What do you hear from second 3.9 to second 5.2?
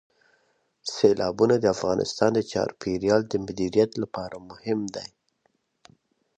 لپاره مهم دي.